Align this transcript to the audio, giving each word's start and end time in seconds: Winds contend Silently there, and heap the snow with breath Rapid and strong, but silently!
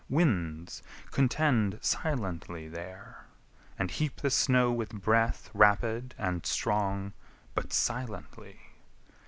Winds 0.09 0.81
contend 1.11 1.77
Silently 1.83 2.67
there, 2.67 3.25
and 3.77 3.91
heap 3.91 4.15
the 4.21 4.31
snow 4.31 4.71
with 4.71 4.89
breath 4.99 5.51
Rapid 5.53 6.15
and 6.17 6.43
strong, 6.43 7.13
but 7.53 7.71
silently! 7.71 8.61